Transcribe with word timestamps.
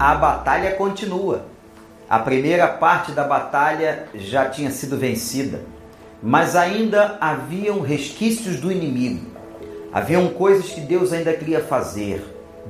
a 0.00 0.14
batalha 0.14 0.70
continua. 0.76 1.44
A 2.08 2.18
primeira 2.18 2.66
parte 2.66 3.12
da 3.12 3.22
batalha 3.22 4.06
já 4.14 4.48
tinha 4.48 4.70
sido 4.70 4.96
vencida, 4.96 5.60
mas 6.22 6.56
ainda 6.56 7.18
haviam 7.20 7.80
resquícios 7.82 8.58
do 8.58 8.72
inimigo. 8.72 9.26
Haviam 9.92 10.28
coisas 10.28 10.70
que 10.70 10.80
Deus 10.80 11.12
ainda 11.12 11.34
queria 11.34 11.60
fazer, 11.60 12.24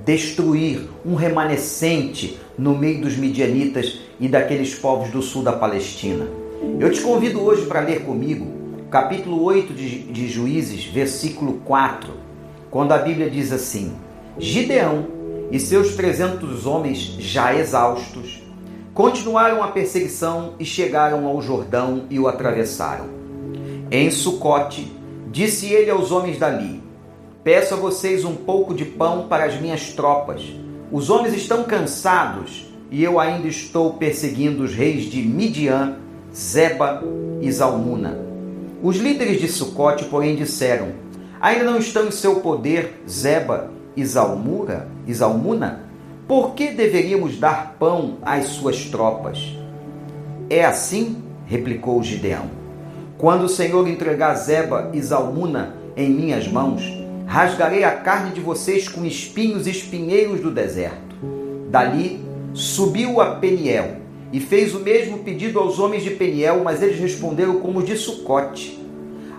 destruir 0.04 0.89
um 1.07 1.14
remanescente 1.14 2.36
no 2.58 2.77
meio 2.77 3.03
dos 3.03 3.16
midianitas 3.16 4.00
e 4.18 4.26
daqueles 4.26 4.75
povos 4.75 5.11
do 5.11 5.22
sul 5.22 5.44
da 5.44 5.53
Palestina. 5.53 6.26
Eu 6.81 6.90
te 6.90 7.00
convido 7.00 7.40
hoje 7.40 7.64
para 7.67 7.79
ler 7.79 8.04
comigo 8.04 8.58
capítulo 8.90 9.40
8 9.44 9.72
de, 9.72 10.03
de 10.03 10.29
Juízes, 10.29 10.85
versículo 10.86 11.61
4, 11.64 12.12
quando 12.72 12.90
a 12.90 12.99
Bíblia 12.99 13.31
diz 13.31 13.53
assim: 13.53 13.94
Gideão 14.36 15.19
e 15.50 15.59
seus 15.59 15.96
trezentos 15.96 16.67
homens 16.67 16.99
já 17.18 17.54
exaustos 17.54 18.43
continuaram 18.95 19.63
a 19.63 19.68
perseguição 19.68 20.54
e 20.58 20.64
chegaram 20.64 21.27
ao 21.27 21.41
Jordão 21.41 22.04
e 22.11 22.18
o 22.18 22.29
atravessaram. 22.29 23.07
Em 23.91 24.11
Sucote, 24.11 24.93
disse 25.31 25.72
ele 25.72 25.91
aos 25.91 26.13
homens 26.13 26.39
dali: 26.39 26.82
Peço 27.43 27.75
a 27.75 27.77
vocês 27.77 28.25
um 28.25 28.35
pouco 28.35 28.75
de 28.75 28.85
pão 28.85 29.27
para 29.29 29.44
as 29.44 29.61
minhas 29.61 29.93
tropas. 29.93 30.43
Os 30.93 31.08
homens 31.08 31.35
estão 31.35 31.64
cansados 31.64 32.67
e 32.91 33.03
eu 33.03 33.19
ainda 33.19 33.48
estou 33.48 33.94
perseguindo 33.94 34.64
os 34.64 34.75
reis 34.75 35.05
de 35.05 35.22
Midian, 35.22 35.97
Zeba 36.34 37.03
e 37.41 37.50
Zalmuna. 37.50 38.19
Os 38.83 38.97
líderes 38.97 39.41
de 39.41 39.48
Sucote, 39.48 40.05
porém, 40.05 40.36
disseram: 40.36 40.89
Ainda 41.41 41.64
não 41.64 41.78
estão 41.78 42.06
em 42.06 42.11
seu 42.11 42.36
poder 42.41 43.03
Zeba 43.08 43.70
Zalmura, 44.05 44.88
e 45.06 45.12
Zalmuna? 45.12 45.84
Por 46.27 46.55
que 46.55 46.70
deveríamos 46.70 47.38
dar 47.38 47.77
pão 47.78 48.19
às 48.22 48.46
suas 48.46 48.84
tropas? 48.84 49.56
É 50.48 50.64
assim, 50.64 51.16
replicou 51.46 52.02
Gideão. 52.02 52.46
Quando 53.18 53.44
o 53.44 53.48
Senhor 53.48 53.86
entregar 53.88 54.34
Zeba 54.34 54.91
e 54.94 55.02
Zalmuna 55.02 55.74
em 55.96 56.08
minhas 56.08 56.48
mãos, 56.48 56.83
rasgarei 57.27 57.84
a 57.84 57.91
carne 57.91 58.33
de 58.33 58.41
vocês 58.41 58.88
com 58.88 59.05
espinhos 59.05 59.66
e 59.66 59.70
espinheiros 59.70 60.41
do 60.41 60.50
deserto. 60.50 61.16
Dali 61.68 62.24
subiu 62.55 63.20
a 63.20 63.36
Peniel 63.36 63.96
e 64.33 64.41
fez 64.41 64.74
o 64.74 64.80
mesmo 64.80 65.18
pedido 65.18 65.58
aos 65.58 65.78
homens 65.78 66.02
de 66.02 66.11
Peniel, 66.11 66.62
mas 66.64 66.83
eles 66.83 66.98
responderam 66.98 67.61
como 67.61 67.80
os 67.80 67.84
de 67.84 67.96
Sucote. 67.96 68.78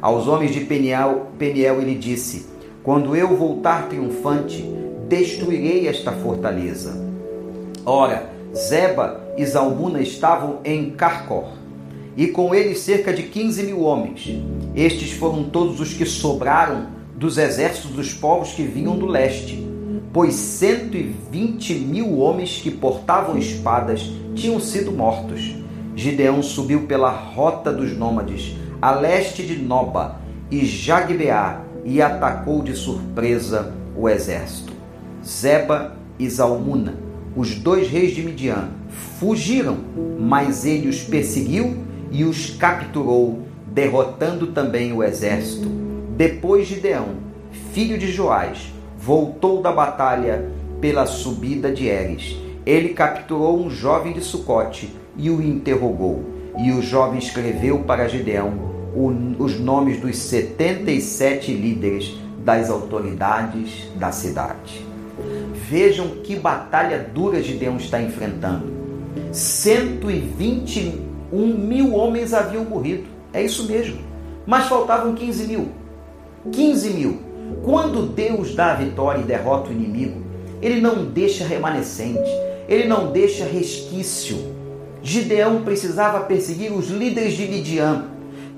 Aos 0.02 0.28
homens 0.28 0.54
de 0.54 0.62
Peniel, 0.62 1.28
Peniel 1.38 1.82
ele 1.82 1.96
disse: 1.96 2.48
Quando 2.84 3.16
eu 3.16 3.36
voltar 3.36 3.88
triunfante, 3.88 4.64
destruirei 5.08 5.88
esta 5.88 6.12
fortaleza. 6.12 7.06
Ora, 7.86 8.30
Zeba 8.56 9.22
e 9.38 9.46
Zalmuna 9.46 10.02
estavam 10.02 10.60
em 10.64 10.92
Carcor, 10.92 11.50
e 12.18 12.28
com 12.28 12.54
eles 12.54 12.80
cerca 12.80 13.14
de 13.14 13.24
quinze 13.24 13.64
mil 13.64 13.82
homens. 13.82 14.30
Estes 14.76 15.12
foram 15.12 15.44
todos 15.44 15.80
os 15.80 15.94
que 15.94 16.06
sobraram 16.06 16.88
dos 17.16 17.38
exércitos 17.38 17.92
dos 17.92 18.14
povos 18.14 18.52
que 18.54 18.64
vinham 18.64 18.98
do 18.98 19.06
leste 19.06 19.72
pois 20.14 20.34
120 20.36 21.74
mil 21.76 22.20
homens 22.20 22.60
que 22.62 22.70
portavam 22.70 23.38
espadas 23.38 24.12
tinham 24.36 24.60
sido 24.60 24.92
mortos. 24.92 25.56
Gideão 25.96 26.42
subiu 26.42 26.86
pela 26.86 27.10
rota 27.10 27.72
dos 27.72 27.96
nômades, 27.96 28.56
a 28.82 28.92
leste 28.92 29.44
de 29.44 29.58
Noba 29.58 30.20
e 30.50 30.66
Jagbeá, 30.66 31.62
e 31.84 32.02
atacou 32.02 32.62
de 32.62 32.76
surpresa 32.76 33.74
o 33.96 34.08
exército. 34.08 34.74
Zeba 35.26 35.96
e 36.18 36.30
Zalmuna, 36.30 36.96
os 37.36 37.56
dois 37.56 37.90
reis 37.90 38.14
de 38.14 38.24
Midian, 38.24 38.70
fugiram, 39.20 39.78
mas 40.20 40.66
ele 40.66 40.88
os 40.88 41.02
perseguiu 41.02 41.78
e 42.12 42.24
os 42.24 42.52
capturou, 42.52 43.40
derrotando 43.68 44.48
também 44.48 44.92
o 44.92 45.04
exército. 45.04 45.70
Depois 46.16 46.68
Gideão, 46.68 47.10
filho 47.72 47.98
de 47.98 48.12
Joás, 48.12 48.74
voltou 48.98 49.62
da 49.62 49.72
batalha 49.72 50.50
pela 50.80 51.06
subida 51.06 51.72
de 51.72 51.88
Eres. 51.88 52.36
Ele 52.66 52.90
capturou 52.90 53.64
um 53.64 53.70
jovem 53.70 54.14
de 54.14 54.22
Sucote 54.22 54.94
e 55.18 55.30
o 55.30 55.42
interrogou. 55.42 56.24
E 56.60 56.72
o 56.72 56.82
jovem 56.82 57.18
escreveu 57.18 57.80
para 57.80 58.08
Gideão 58.08 58.72
os 58.94 59.60
nomes 59.60 60.00
dos 60.00 60.18
77 60.18 61.54
líderes 61.54 62.18
das 62.44 62.70
autoridades 62.70 63.90
da 63.96 64.12
cidade. 64.12 64.86
Vejam 65.54 66.08
que 66.24 66.36
batalha 66.36 67.10
dura 67.14 67.42
Gideão 67.42 67.78
está 67.78 68.02
enfrentando. 68.02 68.66
121 69.32 71.02
mil 71.32 71.94
homens 71.94 72.34
haviam 72.34 72.66
morrido. 72.66 73.06
É 73.32 73.42
isso 73.42 73.66
mesmo. 73.66 74.00
Mas 74.46 74.68
faltavam 74.68 75.14
15 75.14 75.48
mil. 75.48 75.70
15 76.52 76.90
mil. 76.90 77.20
Quando 77.64 78.08
Deus 78.08 78.56
dá 78.56 78.72
a 78.72 78.76
vitória 78.76 79.22
e 79.22 79.26
derrota 79.26 79.70
o 79.70 79.74
inimigo, 79.74 80.22
ele 80.62 80.82
não 80.82 81.06
deixa 81.06 81.46
remanescente, 81.46 82.30
ele 82.68 82.88
não 82.88 83.12
deixa 83.12 83.46
resquício. 83.46 84.38
Gideão 85.04 85.64
precisava 85.64 86.22
perseguir 86.22 86.72
os 86.72 86.90
líderes 86.90 87.34
de 87.34 87.48
Midian, 87.48 88.06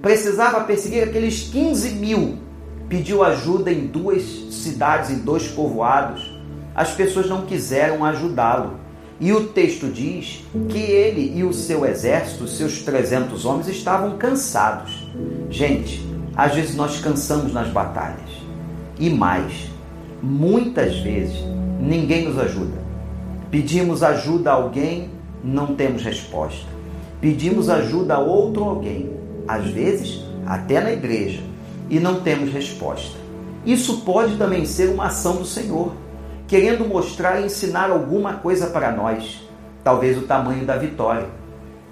precisava 0.03 0.65
perseguir 0.65 1.01
aqueles 1.01 1.43
15 1.43 1.91
mil. 1.91 2.37
Pediu 2.89 3.23
ajuda 3.23 3.71
em 3.71 3.87
duas 3.87 4.21
cidades, 4.51 5.09
em 5.09 5.19
dois 5.19 5.47
povoados. 5.47 6.37
As 6.75 6.91
pessoas 6.91 7.29
não 7.29 7.45
quiseram 7.45 8.03
ajudá-lo. 8.03 8.73
E 9.17 9.31
o 9.31 9.45
texto 9.47 9.87
diz 9.87 10.43
que 10.67 10.77
ele 10.77 11.31
e 11.33 11.45
o 11.45 11.53
seu 11.53 11.85
exército, 11.85 12.49
seus 12.49 12.81
300 12.81 13.45
homens, 13.45 13.69
estavam 13.69 14.17
cansados. 14.17 15.07
Gente, 15.49 16.05
às 16.35 16.53
vezes 16.53 16.75
nós 16.75 16.99
cansamos 16.99 17.53
nas 17.53 17.69
batalhas. 17.69 18.29
E 18.99 19.09
mais, 19.09 19.71
muitas 20.21 20.99
vezes 20.99 21.37
ninguém 21.79 22.25
nos 22.25 22.37
ajuda. 22.37 22.83
Pedimos 23.49 24.03
ajuda 24.03 24.51
a 24.51 24.55
alguém, 24.55 25.11
não 25.41 25.75
temos 25.75 26.03
resposta. 26.03 26.67
Pedimos 27.21 27.69
ajuda 27.69 28.15
a 28.15 28.19
outro 28.19 28.65
alguém, 28.65 29.23
às 29.47 29.65
vezes 29.65 30.21
até 30.45 30.81
na 30.81 30.91
igreja, 30.91 31.41
e 31.89 31.99
não 31.99 32.21
temos 32.21 32.51
resposta. 32.51 33.17
Isso 33.65 34.01
pode 34.01 34.37
também 34.37 34.65
ser 34.65 34.89
uma 34.89 35.07
ação 35.07 35.37
do 35.37 35.45
Senhor, 35.45 35.93
querendo 36.47 36.85
mostrar 36.85 37.39
e 37.39 37.45
ensinar 37.45 37.89
alguma 37.89 38.33
coisa 38.33 38.67
para 38.67 38.91
nós, 38.91 39.41
talvez 39.83 40.17
o 40.17 40.27
tamanho 40.27 40.65
da 40.65 40.75
vitória. 40.75 41.27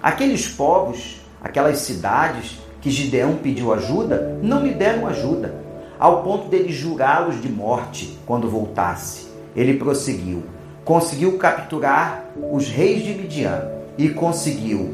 Aqueles 0.02 0.48
povos, 0.48 1.20
aquelas 1.40 1.78
cidades 1.78 2.58
que 2.80 2.90
Gideão 2.90 3.36
pediu 3.36 3.72
ajuda, 3.72 4.38
não 4.42 4.64
lhe 4.64 4.74
deram 4.74 5.06
ajuda 5.06 5.62
ao 6.02 6.24
ponto 6.24 6.48
dele 6.48 6.72
jurá-los 6.72 7.40
de 7.40 7.48
morte 7.48 8.18
quando 8.26 8.50
voltasse. 8.50 9.28
Ele 9.54 9.74
prosseguiu, 9.74 10.42
conseguiu 10.84 11.38
capturar 11.38 12.24
os 12.50 12.68
reis 12.68 13.04
de 13.04 13.14
Midian 13.14 13.68
e 13.96 14.08
conseguiu 14.08 14.92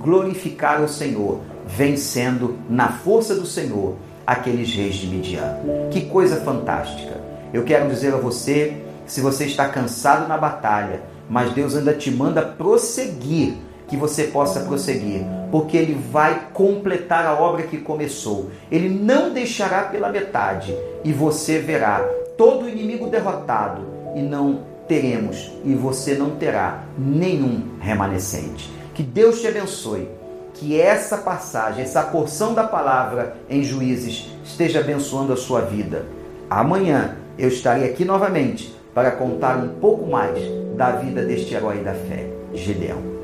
glorificar 0.00 0.82
o 0.82 0.88
Senhor, 0.88 1.38
vencendo 1.68 2.58
na 2.68 2.88
força 2.88 3.34
do 3.34 3.46
Senhor 3.46 3.96
aqueles 4.26 4.74
reis 4.74 4.96
de 4.96 5.06
Midian. 5.06 5.58
Que 5.90 6.06
coisa 6.06 6.36
fantástica! 6.36 7.20
Eu 7.52 7.64
quero 7.64 7.88
dizer 7.88 8.12
a 8.14 8.18
você, 8.18 8.76
se 9.06 9.20
você 9.20 9.44
está 9.44 9.68
cansado 9.68 10.26
na 10.26 10.36
batalha, 10.36 11.02
mas 11.28 11.52
Deus 11.52 11.76
ainda 11.76 11.94
te 11.94 12.10
manda 12.10 12.42
prosseguir 12.42 13.54
que 13.86 13.96
você 13.96 14.24
possa 14.24 14.60
prosseguir, 14.60 15.22
porque 15.50 15.76
Ele 15.76 15.94
vai 15.94 16.48
completar 16.52 17.24
a 17.24 17.40
obra 17.40 17.62
que 17.62 17.78
começou. 17.78 18.50
Ele 18.70 18.88
não 18.88 19.32
deixará 19.32 19.84
pela 19.84 20.10
metade 20.10 20.76
e 21.02 21.12
você 21.12 21.58
verá 21.58 22.00
todo 22.36 22.64
o 22.66 22.68
inimigo 22.68 23.08
derrotado 23.08 23.82
e 24.14 24.20
não 24.20 24.60
teremos 24.86 25.52
e 25.64 25.74
você 25.74 26.14
não 26.14 26.30
terá 26.30 26.82
nenhum 26.98 27.62
remanescente. 27.80 28.70
Que 28.94 29.02
Deus 29.02 29.40
te 29.40 29.46
abençoe. 29.46 30.17
Que 30.58 30.80
essa 30.80 31.18
passagem, 31.18 31.84
essa 31.84 32.02
porção 32.02 32.52
da 32.52 32.64
palavra 32.64 33.36
em 33.48 33.62
Juízes 33.62 34.28
esteja 34.44 34.80
abençoando 34.80 35.32
a 35.32 35.36
sua 35.36 35.60
vida. 35.60 36.06
Amanhã 36.50 37.16
eu 37.38 37.48
estarei 37.48 37.88
aqui 37.88 38.04
novamente 38.04 38.74
para 38.92 39.12
contar 39.12 39.56
um 39.56 39.68
pouco 39.80 40.06
mais 40.06 40.38
da 40.76 40.92
vida 40.92 41.24
deste 41.24 41.54
herói 41.54 41.78
da 41.78 41.94
fé, 41.94 42.26
Gideão. 42.52 43.17